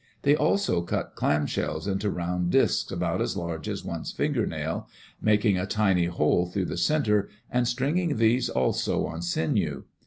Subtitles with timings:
[0.23, 4.89] They also cut clam shells into round disks about as large as one's fingernail,
[5.21, 9.83] making a tiny hole through the center, and stringing these also on sinew.